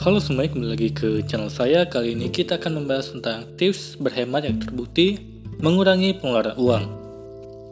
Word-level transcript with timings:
Halo 0.00 0.16
semuanya, 0.16 0.56
kembali 0.56 0.70
lagi 0.72 0.88
ke 0.96 1.20
channel 1.28 1.52
saya. 1.52 1.84
Kali 1.84 2.16
ini 2.16 2.32
kita 2.32 2.56
akan 2.56 2.80
membahas 2.80 3.12
tentang 3.12 3.44
tips 3.60 4.00
berhemat 4.00 4.48
yang 4.48 4.56
terbukti 4.56 5.20
mengurangi 5.60 6.16
pengeluaran 6.16 6.56
uang. 6.56 6.84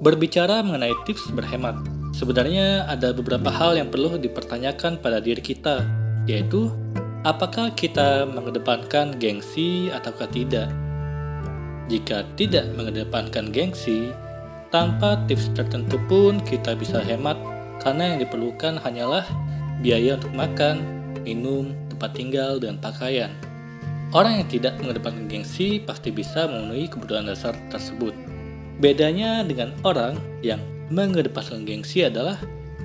Berbicara 0.04 0.61
mengenai 0.61 0.93
tips 1.09 1.33
berhemat, 1.33 1.80
sebenarnya 2.12 2.85
ada 2.85 3.17
beberapa 3.17 3.49
hal 3.49 3.80
yang 3.80 3.88
perlu 3.88 4.21
dipertanyakan 4.21 5.01
pada 5.01 5.25
diri 5.25 5.41
kita, 5.41 5.88
yaitu 6.29 6.69
apakah 7.25 7.72
kita 7.72 8.29
mengedepankan 8.29 9.16
gengsi 9.16 9.88
ataukah 9.88 10.29
tidak. 10.29 10.68
Jika 11.88 12.29
tidak 12.36 12.68
mengedepankan 12.76 13.48
gengsi, 13.56 14.12
tanpa 14.68 15.16
tips 15.24 15.48
tertentu 15.56 15.96
pun 16.04 16.45
kita 16.45 16.76
bisa 16.76 17.00
hemat 17.00 17.40
karena 17.80 18.12
yang 18.12 18.18
diperlukan 18.20 18.84
hanyalah 18.84 19.24
biaya 19.80 20.20
untuk 20.20 20.36
makan, 20.36 20.76
minum, 21.24 21.88
tempat 21.99 22.15
tinggal, 22.15 22.62
dan 22.62 22.79
pakaian. 22.79 23.35
Orang 24.15 24.39
yang 24.39 24.48
tidak 24.48 24.79
mengedepankan 24.79 25.27
gengsi 25.27 25.83
pasti 25.83 26.15
bisa 26.15 26.47
memenuhi 26.47 26.87
kebutuhan 26.87 27.27
dasar 27.27 27.59
tersebut. 27.69 28.15
Bedanya 28.79 29.43
dengan 29.43 29.75
orang 29.83 30.15
yang 30.41 30.62
mengedepankan 30.95 31.66
gengsi 31.66 32.06
adalah 32.06 32.39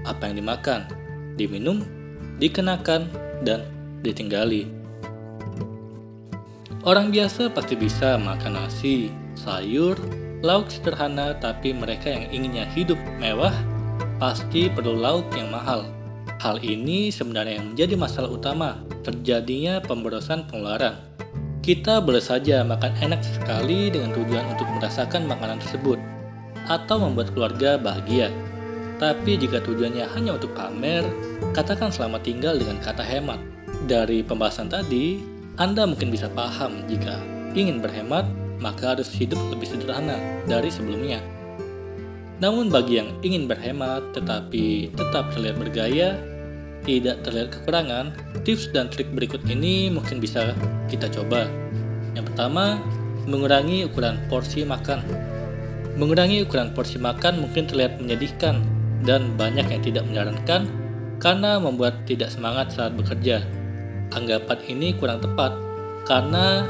apa 0.04 0.28
yang 0.28 0.42
dimakan, 0.42 0.90
diminum, 1.38 1.86
dikenakan, 2.42 3.08
dan 3.46 3.64
ditinggali. 4.04 4.68
Orang 6.84 7.16
biasa 7.16 7.48
pasti 7.54 7.80
bisa 7.80 8.20
makan 8.20 8.60
nasi, 8.60 9.08
sayur, 9.40 9.96
lauk 10.44 10.68
sederhana, 10.68 11.32
tapi 11.40 11.72
mereka 11.72 12.12
yang 12.12 12.28
inginnya 12.36 12.68
hidup 12.68 13.00
mewah 13.16 13.56
pasti 14.20 14.68
perlu 14.68 15.00
lauk 15.00 15.32
yang 15.32 15.48
mahal. 15.48 15.88
Hal 16.42 16.62
ini 16.64 17.14
sebenarnya 17.14 17.62
yang 17.62 17.76
menjadi 17.76 17.94
masalah 18.00 18.30
utama 18.32 18.82
terjadinya 19.04 19.84
pemborosan 19.84 20.48
pengeluaran. 20.50 20.98
Kita 21.64 22.04
boleh 22.04 22.20
saja 22.20 22.64
makan 22.68 22.92
enak 23.00 23.24
sekali 23.24 23.88
dengan 23.88 24.12
tujuan 24.12 24.44
untuk 24.52 24.68
merasakan 24.68 25.24
makanan 25.30 25.64
tersebut 25.64 25.96
atau 26.68 27.00
membuat 27.00 27.32
keluarga 27.32 27.80
bahagia. 27.80 28.32
Tapi 29.00 29.36
jika 29.40 29.64
tujuannya 29.64 30.08
hanya 30.16 30.36
untuk 30.36 30.56
pamer, 30.56 31.04
katakan 31.56 31.92
selamat 31.92 32.24
tinggal 32.24 32.56
dengan 32.56 32.80
kata 32.80 33.04
hemat. 33.04 33.40
Dari 33.88 34.24
pembahasan 34.24 34.72
tadi, 34.72 35.20
Anda 35.60 35.84
mungkin 35.84 36.12
bisa 36.12 36.32
paham 36.32 36.88
jika 36.88 37.20
ingin 37.52 37.84
berhemat, 37.84 38.28
maka 38.64 38.96
harus 38.96 39.12
hidup 39.12 39.40
lebih 39.52 39.68
sederhana 39.68 40.20
dari 40.48 40.72
sebelumnya. 40.72 41.20
Namun 42.44 42.68
bagi 42.68 43.00
yang 43.00 43.08
ingin 43.24 43.48
berhemat 43.48 44.12
tetapi 44.12 44.92
tetap 44.92 45.32
terlihat 45.32 45.56
bergaya, 45.56 46.20
tidak 46.84 47.24
terlihat 47.24 47.56
kekurangan, 47.56 48.12
tips 48.44 48.68
dan 48.76 48.92
trik 48.92 49.08
berikut 49.16 49.40
ini 49.48 49.88
mungkin 49.88 50.20
bisa 50.20 50.52
kita 50.92 51.08
coba. 51.08 51.48
Yang 52.12 52.36
pertama, 52.36 52.84
mengurangi 53.24 53.88
ukuran 53.88 54.20
porsi 54.28 54.68
makan. 54.68 55.00
Mengurangi 55.96 56.44
ukuran 56.44 56.76
porsi 56.76 57.00
makan 57.00 57.48
mungkin 57.48 57.64
terlihat 57.64 58.04
menyedihkan 58.04 58.60
dan 59.08 59.40
banyak 59.40 59.64
yang 59.72 59.80
tidak 59.80 60.04
menyarankan 60.04 60.68
karena 61.24 61.64
membuat 61.64 62.04
tidak 62.04 62.28
semangat 62.28 62.76
saat 62.76 62.92
bekerja. 63.00 63.40
Anggapan 64.12 64.60
ini 64.68 64.92
kurang 65.00 65.24
tepat 65.24 65.56
karena 66.04 66.68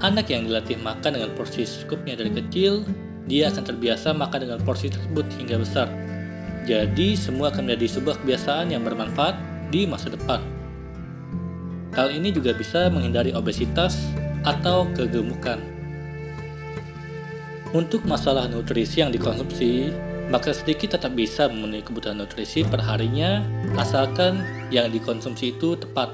anak 0.00 0.32
yang 0.32 0.48
dilatih 0.48 0.80
makan 0.80 1.20
dengan 1.20 1.30
porsi 1.36 1.68
secukupnya 1.68 2.16
dari 2.16 2.32
kecil, 2.32 2.88
dia 3.24 3.48
akan 3.48 3.64
terbiasa 3.64 4.12
makan 4.12 4.48
dengan 4.48 4.60
porsi 4.60 4.92
tersebut 4.92 5.24
hingga 5.40 5.56
besar. 5.60 5.88
Jadi 6.64 7.16
semua 7.16 7.52
akan 7.52 7.68
menjadi 7.68 8.00
sebuah 8.00 8.24
kebiasaan 8.24 8.72
yang 8.72 8.84
bermanfaat 8.84 9.36
di 9.68 9.84
masa 9.84 10.12
depan. 10.12 10.40
Hal 11.92 12.10
ini 12.10 12.32
juga 12.34 12.56
bisa 12.56 12.88
menghindari 12.88 13.36
obesitas 13.36 13.96
atau 14.42 14.88
kegemukan. 14.92 15.60
Untuk 17.74 18.06
masalah 18.06 18.46
nutrisi 18.46 19.02
yang 19.02 19.10
dikonsumsi, 19.10 19.90
maka 20.30 20.54
sedikit 20.54 20.96
tetap 20.96 21.12
bisa 21.12 21.50
memenuhi 21.50 21.84
kebutuhan 21.84 22.16
nutrisi 22.16 22.64
perharinya 22.64 23.44
asalkan 23.76 24.40
yang 24.72 24.88
dikonsumsi 24.88 25.58
itu 25.58 25.76
tepat. 25.76 26.08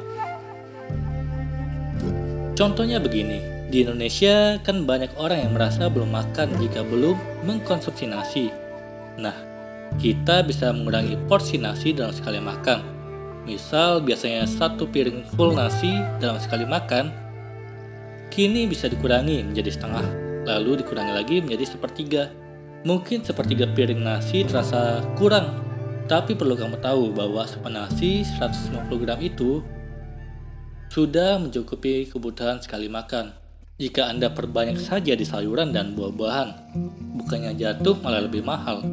Contohnya 2.58 3.00
begini, 3.00 3.59
di 3.70 3.86
Indonesia 3.86 4.58
kan 4.66 4.82
banyak 4.82 5.14
orang 5.14 5.46
yang 5.46 5.52
merasa 5.54 5.86
belum 5.86 6.10
makan 6.10 6.58
jika 6.58 6.82
belum 6.82 7.14
mengkonsumsi 7.46 8.10
nasi. 8.10 8.50
Nah, 9.14 9.32
kita 9.96 10.42
bisa 10.42 10.74
mengurangi 10.74 11.14
porsi 11.30 11.56
nasi 11.56 11.94
dalam 11.94 12.10
sekali 12.10 12.42
makan. 12.42 12.82
Misal 13.46 14.02
biasanya 14.02 14.44
satu 14.44 14.90
piring 14.90 15.22
full 15.32 15.54
nasi 15.54 15.90
dalam 16.18 16.42
sekali 16.42 16.66
makan, 16.66 17.14
kini 18.28 18.66
bisa 18.66 18.90
dikurangi 18.90 19.46
menjadi 19.46 19.70
setengah, 19.70 20.06
lalu 20.50 20.82
dikurangi 20.82 21.12
lagi 21.14 21.36
menjadi 21.38 21.64
sepertiga. 21.70 22.22
Mungkin 22.82 23.22
sepertiga 23.22 23.70
piring 23.70 24.02
nasi 24.02 24.42
terasa 24.42 25.00
kurang, 25.14 25.62
tapi 26.10 26.34
perlu 26.34 26.58
kamu 26.58 26.82
tahu 26.82 27.14
bahwa 27.14 27.46
sepen 27.46 27.78
nasi 27.78 28.26
150 28.26 28.98
gram 28.98 29.20
itu 29.22 29.62
sudah 30.90 31.38
mencukupi 31.38 32.10
kebutuhan 32.10 32.58
sekali 32.58 32.90
makan. 32.90 33.39
Jika 33.80 34.12
Anda 34.12 34.28
perbanyak 34.28 34.76
saja 34.76 35.16
di 35.16 35.24
sayuran 35.24 35.72
dan 35.72 35.96
buah-buahan, 35.96 36.76
bukannya 37.16 37.56
jatuh 37.56 37.96
malah 38.04 38.28
lebih 38.28 38.44
mahal. 38.44 38.84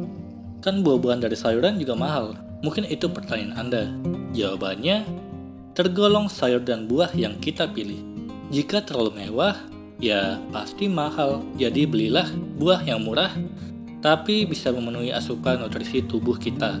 Kan 0.64 0.80
buah-buahan 0.80 1.28
dari 1.28 1.36
sayuran 1.36 1.76
juga 1.76 1.92
mahal. 1.92 2.32
Mungkin 2.64 2.88
itu 2.88 3.04
pertanyaan 3.12 3.68
Anda. 3.68 3.92
Jawabannya, 4.32 5.04
tergolong 5.76 6.32
sayur 6.32 6.64
dan 6.64 6.88
buah 6.88 7.12
yang 7.12 7.36
kita 7.36 7.68
pilih. 7.68 8.00
Jika 8.48 8.80
terlalu 8.80 9.28
mewah, 9.28 9.60
ya 10.00 10.40
pasti 10.56 10.88
mahal. 10.88 11.44
Jadi 11.60 11.84
belilah 11.84 12.32
buah 12.56 12.80
yang 12.80 13.04
murah, 13.04 13.36
tapi 14.00 14.48
bisa 14.48 14.72
memenuhi 14.72 15.12
asupan 15.12 15.60
nutrisi 15.60 16.00
tubuh 16.00 16.40
kita. 16.40 16.80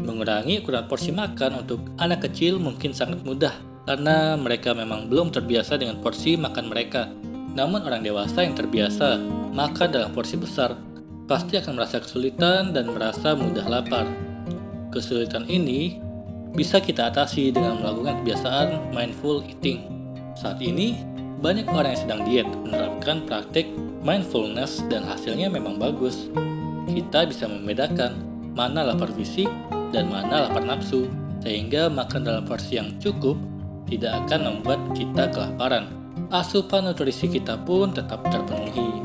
Mengurangi 0.00 0.64
ukuran 0.64 0.88
porsi 0.88 1.12
makan 1.12 1.60
untuk 1.60 1.84
anak 2.00 2.24
kecil 2.24 2.56
mungkin 2.56 2.96
sangat 2.96 3.20
mudah 3.20 3.52
karena 3.82 4.38
mereka 4.38 4.74
memang 4.74 5.10
belum 5.10 5.34
terbiasa 5.34 5.78
dengan 5.78 5.98
porsi 5.98 6.38
makan 6.38 6.70
mereka. 6.70 7.10
Namun 7.52 7.84
orang 7.84 8.00
dewasa 8.00 8.46
yang 8.46 8.56
terbiasa 8.56 9.20
makan 9.52 9.88
dalam 9.92 10.10
porsi 10.14 10.40
besar 10.40 10.78
pasti 11.26 11.58
akan 11.58 11.78
merasa 11.78 12.00
kesulitan 12.00 12.72
dan 12.72 12.90
merasa 12.90 13.34
mudah 13.34 13.66
lapar. 13.66 14.06
Kesulitan 14.92 15.48
ini 15.48 15.98
bisa 16.52 16.80
kita 16.80 17.08
atasi 17.08 17.48
dengan 17.48 17.80
melakukan 17.80 18.20
kebiasaan 18.22 18.92
mindful 18.92 19.40
eating. 19.44 19.80
Saat 20.36 20.60
ini, 20.60 21.00
banyak 21.40 21.68
orang 21.68 21.96
yang 21.96 22.02
sedang 22.04 22.20
diet 22.28 22.48
menerapkan 22.64 23.24
praktik 23.24 23.68
mindfulness 24.04 24.84
dan 24.92 25.04
hasilnya 25.08 25.48
memang 25.48 25.80
bagus. 25.80 26.28
Kita 26.88 27.24
bisa 27.24 27.48
membedakan 27.48 28.20
mana 28.52 28.84
lapar 28.84 29.08
fisik 29.16 29.48
dan 29.96 30.12
mana 30.12 30.48
lapar 30.48 30.64
nafsu, 30.64 31.08
sehingga 31.40 31.88
makan 31.88 32.20
dalam 32.24 32.44
porsi 32.44 32.76
yang 32.76 32.92
cukup 33.00 33.36
tidak 33.92 34.24
akan 34.24 34.40
membuat 34.48 34.80
kita 34.96 35.28
kelaparan. 35.28 35.84
Asupan 36.32 36.88
nutrisi 36.88 37.28
kita 37.28 37.60
pun 37.60 37.92
tetap 37.92 38.24
terpenuhi. 38.24 39.04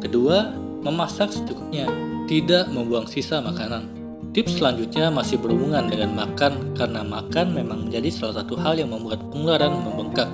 Kedua, 0.00 0.56
memasak 0.80 1.28
secukupnya, 1.28 1.84
tidak 2.24 2.72
membuang 2.72 3.04
sisa 3.04 3.44
makanan. 3.44 3.92
Tips 4.32 4.56
selanjutnya 4.56 5.12
masih 5.12 5.36
berhubungan 5.36 5.84
dengan 5.84 6.16
makan 6.16 6.72
karena 6.72 7.04
makan 7.04 7.52
memang 7.52 7.88
menjadi 7.88 8.08
salah 8.08 8.40
satu 8.40 8.56
hal 8.56 8.80
yang 8.80 8.88
membuat 8.88 9.20
pengeluaran 9.28 9.72
membengkak. 9.84 10.30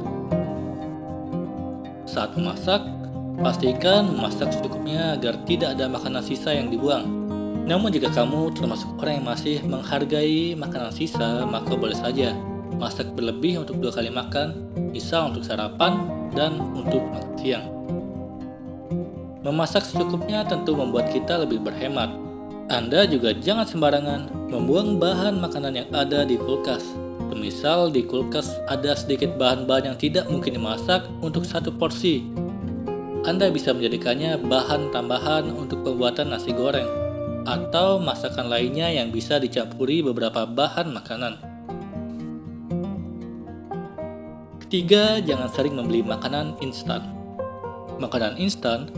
Saat 2.06 2.38
memasak, 2.38 2.87
pastikan 3.43 4.14
memasak 4.14 4.54
secukupnya 4.54 5.19
agar 5.19 5.43
tidak 5.43 5.75
ada 5.75 5.91
makanan 5.91 6.22
sisa 6.22 6.54
yang 6.54 6.70
dibuang. 6.70 7.23
Namun 7.64 7.88
jika 7.88 8.12
kamu 8.12 8.52
termasuk 8.52 8.92
orang 9.00 9.20
yang 9.20 9.26
masih 9.26 9.56
menghargai 9.64 10.52
makanan 10.52 10.92
sisa, 10.92 11.48
maka 11.48 11.72
boleh 11.72 11.97
saja 11.97 12.36
masak 12.76 13.08
berlebih 13.16 13.64
untuk 13.64 13.81
dua 13.81 13.88
kali 13.88 14.12
makan, 14.12 14.69
misal 14.93 15.32
untuk 15.32 15.49
sarapan 15.49 16.05
dan 16.37 16.61
untuk 16.76 17.00
makan 17.08 17.34
siang. 17.40 17.66
Memasak 19.40 19.84
secukupnya 19.84 20.44
tentu 20.44 20.76
membuat 20.76 21.08
kita 21.08 21.40
lebih 21.40 21.64
berhemat. 21.64 22.12
Anda 22.69 23.08
juga 23.08 23.32
jangan 23.32 23.64
sembarangan 23.69 24.49
membuang 24.52 25.00
bahan 25.00 25.40
makanan 25.40 25.72
yang 25.84 25.88
ada 25.93 26.25
di 26.25 26.37
kulkas. 26.37 26.84
Semisal 27.32 27.93
di 27.93 28.05
kulkas 28.05 28.49
ada 28.69 28.93
sedikit 28.96 29.37
bahan-bahan 29.40 29.93
yang 29.93 29.99
tidak 30.00 30.28
mungkin 30.28 30.56
dimasak 30.56 31.05
untuk 31.20 31.44
satu 31.44 31.72
porsi. 31.72 32.25
Anda 33.25 33.49
bisa 33.49 33.72
menjadikannya 33.72 34.37
bahan 34.49 34.93
tambahan 34.93 35.49
untuk 35.49 35.81
pembuatan 35.81 36.32
nasi 36.32 36.52
goreng 36.52 37.03
atau 37.44 38.00
masakan 38.00 38.49
lainnya 38.49 38.88
yang 38.88 39.12
bisa 39.12 39.37
dicampuri 39.37 40.00
beberapa 40.00 40.49
bahan 40.49 40.93
makanan. 40.93 41.35
Ketiga, 44.64 45.23
jangan 45.23 45.49
sering 45.52 45.76
membeli 45.79 46.02
makanan 46.02 46.58
instan. 46.64 47.05
Makanan 48.00 48.41
instan 48.43 48.91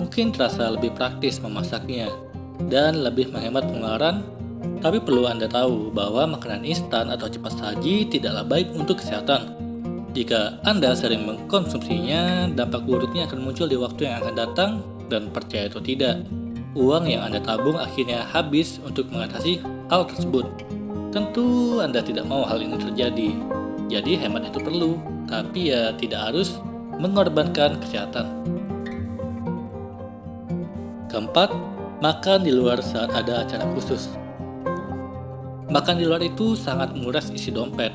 mungkin 0.00 0.32
terasa 0.34 0.72
lebih 0.72 0.96
praktis 0.96 1.38
memasaknya 1.38 2.10
dan 2.66 3.04
lebih 3.04 3.30
menghemat 3.30 3.68
pengeluaran 3.68 4.26
Tapi 4.80 5.00
perlu 5.00 5.24
Anda 5.24 5.48
tahu 5.48 5.92
bahwa 5.92 6.36
makanan 6.36 6.64
instan 6.64 7.08
atau 7.08 7.28
cepat 7.28 7.52
saji 7.56 8.08
tidaklah 8.08 8.44
baik 8.44 8.72
untuk 8.76 9.00
kesehatan. 9.00 9.56
Jika 10.12 10.60
Anda 10.64 10.92
sering 10.96 11.24
mengkonsumsinya, 11.24 12.48
dampak 12.52 12.84
buruknya 12.84 13.28
akan 13.28 13.40
muncul 13.40 13.68
di 13.68 13.76
waktu 13.76 14.08
yang 14.08 14.20
akan 14.24 14.34
datang 14.36 14.70
dan 15.08 15.28
percaya 15.32 15.68
atau 15.68 15.80
tidak, 15.84 16.24
uang 16.78 17.10
yang 17.10 17.26
Anda 17.26 17.42
tabung 17.42 17.74
akhirnya 17.74 18.22
habis 18.30 18.78
untuk 18.82 19.10
mengatasi 19.10 19.58
hal 19.90 20.06
tersebut. 20.06 20.46
Tentu 21.10 21.78
Anda 21.82 21.98
tidak 21.98 22.30
mau 22.30 22.46
hal 22.46 22.62
ini 22.62 22.78
terjadi, 22.78 23.34
jadi 23.90 24.12
hemat 24.26 24.54
itu 24.54 24.62
perlu, 24.62 24.94
tapi 25.26 25.74
ya 25.74 25.90
tidak 25.98 26.30
harus 26.30 26.62
mengorbankan 27.02 27.82
kesehatan. 27.82 28.30
Keempat, 31.10 31.50
makan 31.98 32.46
di 32.46 32.54
luar 32.54 32.78
saat 32.78 33.10
ada 33.10 33.42
acara 33.42 33.66
khusus. 33.74 34.14
Makan 35.66 35.98
di 35.98 36.06
luar 36.06 36.22
itu 36.22 36.54
sangat 36.54 36.94
menguras 36.94 37.34
isi 37.34 37.50
dompet, 37.50 37.90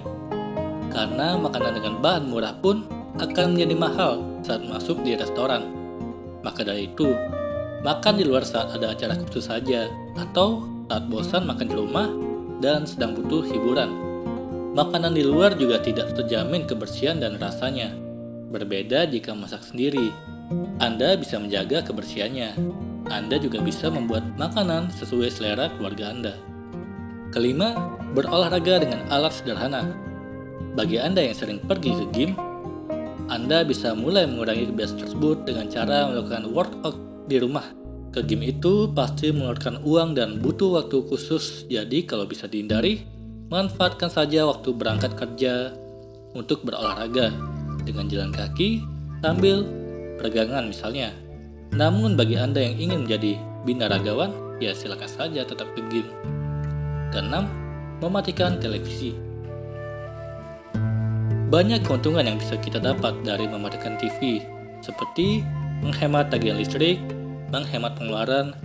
karena 0.92 1.39
makanan 1.39 1.80
dengan 1.80 1.95
bahan 2.04 2.27
murah 2.27 2.56
pun 2.60 2.83
akan 3.16 3.56
menjadi 3.56 3.75
mahal 3.80 4.13
saat 4.44 4.60
masuk 4.68 5.00
di 5.07 5.16
restoran. 5.16 5.72
Maka 6.44 6.68
dari 6.68 6.92
itu, 6.92 7.16
makan 7.86 8.18
di 8.18 8.26
luar 8.26 8.42
saat 8.42 8.74
ada 8.74 8.98
acara 8.98 9.14
khusus 9.14 9.46
saja, 9.46 9.86
atau 10.18 10.66
saat 10.90 11.06
bosan 11.06 11.46
makan 11.46 11.70
di 11.70 11.76
rumah 11.78 12.10
dan 12.58 12.90
sedang 12.90 13.14
butuh 13.14 13.46
hiburan. 13.46 13.94
Makanan 14.74 15.14
di 15.14 15.22
luar 15.22 15.54
juga 15.54 15.78
tidak 15.78 16.18
terjamin 16.18 16.66
kebersihan 16.66 17.22
dan 17.22 17.38
rasanya. 17.38 17.94
Berbeda 18.50 19.06
jika 19.06 19.38
masak 19.38 19.62
sendiri, 19.62 20.10
Anda 20.82 21.14
bisa 21.14 21.38
menjaga 21.38 21.86
kebersihannya. 21.86 22.58
Anda 23.06 23.38
juga 23.38 23.62
bisa 23.62 23.94
membuat 23.94 24.34
makanan 24.34 24.90
sesuai 24.90 25.30
selera 25.30 25.70
keluarga 25.78 26.10
Anda. 26.10 26.34
Kelima, 27.30 27.78
berolahraga 28.18 28.82
dengan 28.82 29.06
alat 29.14 29.38
sederhana. 29.38 29.94
Bagi 30.74 30.98
Anda 30.98 31.22
yang 31.22 31.38
sering 31.38 31.62
pergi 31.62 31.94
ke 31.94 32.06
gym, 32.12 32.32
Anda 33.30 33.62
bisa 33.62 33.94
mulai 33.94 34.26
mengurangi 34.26 34.74
kebiasaan 34.74 35.00
tersebut 35.06 35.38
dengan 35.46 35.70
cara 35.72 36.10
melakukan 36.12 36.44
workout 36.52 37.14
di 37.25 37.38
rumah. 37.42 37.66
Ke 38.16 38.24
gym 38.24 38.48
itu 38.48 38.88
pasti 38.95 39.36
mengeluarkan 39.36 39.83
uang 39.83 40.16
dan 40.16 40.39
butuh 40.39 40.80
waktu 40.80 41.04
khusus, 41.04 41.68
jadi 41.68 42.07
kalau 42.07 42.24
bisa 42.24 42.48
dihindari, 42.48 43.04
manfaatkan 43.51 44.07
saja 44.07 44.48
waktu 44.48 44.72
berangkat 44.72 45.19
kerja 45.19 45.75
untuk 46.31 46.63
berolahraga 46.63 47.36
dengan 47.83 48.07
jalan 48.07 48.31
kaki 48.31 48.81
sambil 49.19 49.68
peregangan 50.16 50.72
misalnya. 50.72 51.12
Namun 51.75 52.16
bagi 52.16 52.39
Anda 52.39 52.63
yang 52.63 52.75
ingin 52.80 53.00
menjadi 53.04 53.36
binaragawan, 53.68 54.62
ya 54.63 54.72
silakan 54.72 55.12
saja 55.12 55.44
tetap 55.44 55.68
ke 55.75 55.83
gym. 55.92 56.07
Keenam, 57.12 57.51
mematikan 58.00 58.60
televisi. 58.63 59.12
Banyak 61.51 61.83
keuntungan 61.83 62.25
yang 62.25 62.39
bisa 62.39 62.56
kita 62.60 62.80
dapat 62.80 63.22
dari 63.27 63.48
mematikan 63.48 64.00
TV, 64.00 64.44
seperti 64.80 65.44
menghemat 65.83 66.31
tagihan 66.31 66.57
listrik, 66.60 67.00
menghemat 67.50 67.97
pengeluaran 67.97 68.56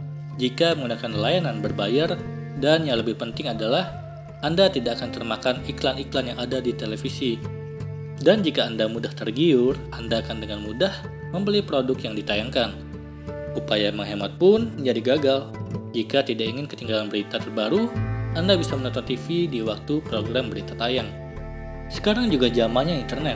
jika 0.40 0.72
menggunakan 0.76 1.12
layanan 1.12 1.56
berbayar, 1.60 2.16
dan 2.60 2.88
yang 2.88 3.00
lebih 3.00 3.16
penting 3.16 3.48
adalah 3.52 3.92
Anda 4.40 4.72
tidak 4.72 5.00
akan 5.00 5.10
termakan 5.12 5.56
iklan-iklan 5.68 6.32
yang 6.32 6.38
ada 6.40 6.64
di 6.64 6.72
televisi. 6.72 7.36
Dan 8.20 8.40
jika 8.40 8.68
Anda 8.68 8.88
mudah 8.88 9.12
tergiur, 9.12 9.76
Anda 9.92 10.24
akan 10.24 10.40
dengan 10.40 10.64
mudah 10.64 10.92
membeli 11.32 11.60
produk 11.60 11.96
yang 12.00 12.16
ditayangkan. 12.16 12.72
Upaya 13.56 13.92
menghemat 13.92 14.40
pun 14.40 14.72
menjadi 14.80 15.00
gagal 15.14 15.40
jika 15.90 16.22
tidak 16.22 16.46
ingin 16.54 16.66
ketinggalan 16.70 17.10
berita 17.10 17.42
terbaru 17.42 17.90
anda 18.38 18.54
bisa 18.54 18.78
menonton 18.78 19.02
TV 19.02 19.50
di 19.50 19.58
waktu 19.58 19.98
program 20.06 20.54
berita 20.54 20.78
tayang. 20.78 21.10
Sekarang 21.90 22.30
juga 22.30 22.46
zamannya 22.46 23.02
internet, 23.02 23.34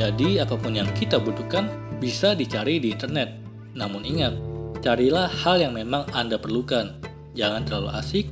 jadi 0.00 0.48
apa 0.48 0.56
pun 0.56 0.72
yang 0.72 0.88
kita 0.96 1.20
butuhkan 1.20 1.68
bisa 2.00 2.32
dicari 2.32 2.80
di 2.80 2.88
internet. 2.96 3.36
Namun 3.76 4.00
ingat, 4.00 4.32
carilah 4.80 5.28
hal 5.28 5.60
yang 5.60 5.76
memang 5.76 6.08
Anda 6.12 6.36
perlukan. 6.36 7.00
Jangan 7.36 7.62
terlalu 7.64 7.88
asik, 7.96 8.26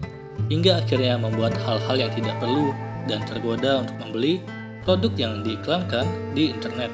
hingga 0.50 0.82
akhirnya 0.82 1.20
membuat 1.20 1.54
hal-hal 1.62 1.96
yang 1.96 2.12
tidak 2.12 2.36
perlu 2.42 2.74
dan 3.06 3.22
tergoda 3.24 3.84
untuk 3.86 3.96
membeli 4.02 4.42
produk 4.82 5.12
yang 5.16 5.32
diiklankan 5.44 6.06
di 6.34 6.50
internet. 6.50 6.90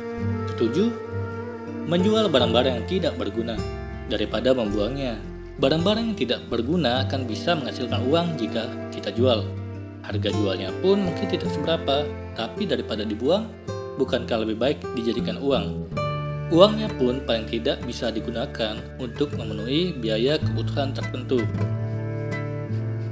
Setuju? 0.54 0.92
Menjual 1.88 2.28
barang-barang 2.28 2.82
yang 2.82 2.86
tidak 2.88 3.14
berguna 3.16 3.56
daripada 4.08 4.52
membuangnya 4.52 5.16
Barang-barang 5.54 6.10
yang 6.10 6.18
tidak 6.18 6.50
berguna 6.50 7.06
akan 7.06 7.30
bisa 7.30 7.54
menghasilkan 7.54 8.02
uang 8.10 8.34
jika 8.34 8.66
kita 8.90 9.14
jual. 9.14 9.46
Harga 10.02 10.34
jualnya 10.34 10.74
pun 10.82 11.06
mungkin 11.06 11.30
tidak 11.30 11.46
seberapa, 11.46 12.02
tapi 12.34 12.66
daripada 12.66 13.06
dibuang, 13.06 13.46
bukankah 13.94 14.42
lebih 14.42 14.58
baik 14.58 14.82
dijadikan 14.98 15.38
uang? 15.38 15.86
Uangnya 16.52 16.92
pun 17.00 17.24
paling 17.24 17.48
tidak 17.48 17.80
bisa 17.88 18.12
digunakan 18.12 18.76
untuk 19.00 19.32
memenuhi 19.32 19.96
biaya 19.96 20.36
kebutuhan 20.36 20.92
tertentu. 20.92 21.40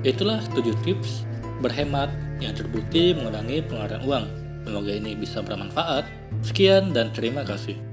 Itulah 0.05 0.43
7 0.53 0.75
tips 0.85 1.25
berhemat 1.63 2.11
yang 2.43 2.53
terbukti 2.53 3.15
mengurangi 3.15 3.63
pengeluaran 3.65 4.03
uang. 4.05 4.27
Semoga 4.67 4.93
ini 4.93 5.15
bisa 5.15 5.41
bermanfaat. 5.41 6.05
Sekian 6.43 6.91
dan 6.91 7.15
terima 7.15 7.47
kasih. 7.47 7.92